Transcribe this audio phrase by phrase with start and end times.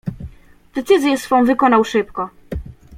[0.75, 2.29] "Decyzję swą wykonał szybko."